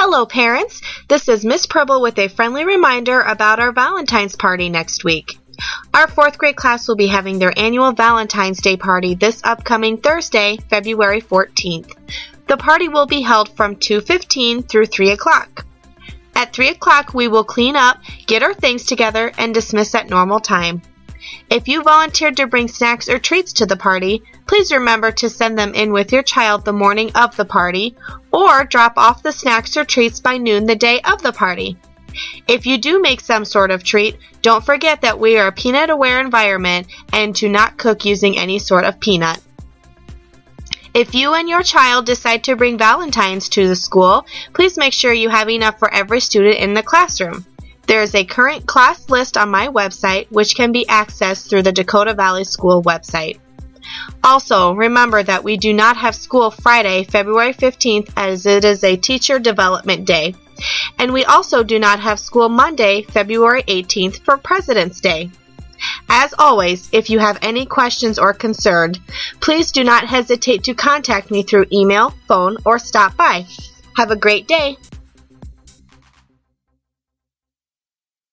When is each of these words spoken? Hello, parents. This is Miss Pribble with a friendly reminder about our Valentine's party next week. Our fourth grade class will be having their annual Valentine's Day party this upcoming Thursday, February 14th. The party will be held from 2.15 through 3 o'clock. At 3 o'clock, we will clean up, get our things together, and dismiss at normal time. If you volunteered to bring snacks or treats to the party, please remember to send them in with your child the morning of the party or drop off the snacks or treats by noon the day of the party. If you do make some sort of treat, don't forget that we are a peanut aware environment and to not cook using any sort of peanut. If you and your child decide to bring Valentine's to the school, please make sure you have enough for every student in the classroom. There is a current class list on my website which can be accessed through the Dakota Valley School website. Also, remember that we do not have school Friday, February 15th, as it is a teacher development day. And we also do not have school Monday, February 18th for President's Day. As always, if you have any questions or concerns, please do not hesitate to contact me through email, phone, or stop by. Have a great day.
Hello, 0.00 0.26
parents. 0.26 0.80
This 1.08 1.28
is 1.28 1.44
Miss 1.44 1.66
Pribble 1.66 2.00
with 2.00 2.20
a 2.20 2.28
friendly 2.28 2.64
reminder 2.64 3.20
about 3.20 3.58
our 3.58 3.72
Valentine's 3.72 4.36
party 4.36 4.68
next 4.68 5.02
week. 5.02 5.36
Our 5.92 6.06
fourth 6.06 6.38
grade 6.38 6.54
class 6.54 6.86
will 6.86 6.94
be 6.94 7.08
having 7.08 7.40
their 7.40 7.52
annual 7.58 7.90
Valentine's 7.90 8.62
Day 8.62 8.76
party 8.76 9.16
this 9.16 9.40
upcoming 9.42 9.96
Thursday, 9.96 10.56
February 10.70 11.20
14th. 11.20 11.96
The 12.46 12.56
party 12.56 12.88
will 12.88 13.06
be 13.06 13.22
held 13.22 13.48
from 13.56 13.74
2.15 13.74 14.68
through 14.68 14.86
3 14.86 15.10
o'clock. 15.10 15.66
At 16.36 16.52
3 16.52 16.68
o'clock, 16.68 17.12
we 17.12 17.26
will 17.26 17.42
clean 17.42 17.74
up, 17.74 17.98
get 18.28 18.44
our 18.44 18.54
things 18.54 18.86
together, 18.86 19.32
and 19.36 19.52
dismiss 19.52 19.96
at 19.96 20.08
normal 20.08 20.38
time. 20.38 20.80
If 21.50 21.68
you 21.68 21.82
volunteered 21.82 22.36
to 22.36 22.46
bring 22.46 22.68
snacks 22.68 23.08
or 23.08 23.18
treats 23.18 23.52
to 23.54 23.66
the 23.66 23.76
party, 23.76 24.22
please 24.46 24.72
remember 24.72 25.10
to 25.12 25.28
send 25.28 25.58
them 25.58 25.74
in 25.74 25.92
with 25.92 26.12
your 26.12 26.22
child 26.22 26.64
the 26.64 26.72
morning 26.72 27.10
of 27.14 27.36
the 27.36 27.44
party 27.44 27.96
or 28.32 28.64
drop 28.64 28.94
off 28.96 29.22
the 29.22 29.32
snacks 29.32 29.76
or 29.76 29.84
treats 29.84 30.20
by 30.20 30.36
noon 30.36 30.66
the 30.66 30.76
day 30.76 31.00
of 31.00 31.22
the 31.22 31.32
party. 31.32 31.76
If 32.46 32.66
you 32.66 32.78
do 32.78 33.00
make 33.00 33.20
some 33.20 33.44
sort 33.44 33.70
of 33.70 33.84
treat, 33.84 34.16
don't 34.42 34.64
forget 34.64 35.02
that 35.02 35.18
we 35.18 35.38
are 35.38 35.48
a 35.48 35.52
peanut 35.52 35.90
aware 35.90 36.20
environment 36.20 36.86
and 37.12 37.34
to 37.36 37.48
not 37.48 37.76
cook 37.76 38.04
using 38.04 38.38
any 38.38 38.58
sort 38.58 38.84
of 38.84 39.00
peanut. 39.00 39.40
If 40.94 41.14
you 41.14 41.34
and 41.34 41.48
your 41.48 41.62
child 41.62 42.06
decide 42.06 42.44
to 42.44 42.56
bring 42.56 42.78
Valentine's 42.78 43.48
to 43.50 43.68
the 43.68 43.76
school, 43.76 44.26
please 44.54 44.78
make 44.78 44.92
sure 44.92 45.12
you 45.12 45.28
have 45.28 45.50
enough 45.50 45.78
for 45.78 45.92
every 45.92 46.20
student 46.20 46.58
in 46.58 46.74
the 46.74 46.82
classroom. 46.82 47.44
There 47.88 48.02
is 48.02 48.14
a 48.14 48.24
current 48.24 48.66
class 48.66 49.08
list 49.08 49.38
on 49.38 49.48
my 49.48 49.68
website 49.68 50.30
which 50.30 50.54
can 50.54 50.72
be 50.72 50.84
accessed 50.84 51.48
through 51.48 51.62
the 51.62 51.72
Dakota 51.72 52.12
Valley 52.12 52.44
School 52.44 52.82
website. 52.82 53.38
Also, 54.22 54.74
remember 54.74 55.22
that 55.22 55.42
we 55.42 55.56
do 55.56 55.72
not 55.72 55.96
have 55.96 56.14
school 56.14 56.50
Friday, 56.50 57.04
February 57.04 57.54
15th, 57.54 58.12
as 58.14 58.44
it 58.44 58.62
is 58.62 58.84
a 58.84 58.96
teacher 58.96 59.38
development 59.38 60.06
day. 60.06 60.34
And 60.98 61.14
we 61.14 61.24
also 61.24 61.62
do 61.62 61.78
not 61.78 61.98
have 62.00 62.20
school 62.20 62.50
Monday, 62.50 63.02
February 63.02 63.62
18th 63.62 64.22
for 64.22 64.36
President's 64.36 65.00
Day. 65.00 65.30
As 66.10 66.34
always, 66.38 66.90
if 66.92 67.08
you 67.08 67.20
have 67.20 67.38
any 67.40 67.64
questions 67.64 68.18
or 68.18 68.34
concerns, 68.34 68.98
please 69.40 69.72
do 69.72 69.82
not 69.82 70.06
hesitate 70.06 70.64
to 70.64 70.74
contact 70.74 71.30
me 71.30 71.42
through 71.42 71.66
email, 71.72 72.12
phone, 72.26 72.58
or 72.66 72.78
stop 72.78 73.16
by. 73.16 73.46
Have 73.96 74.10
a 74.10 74.16
great 74.16 74.46
day. 74.46 74.76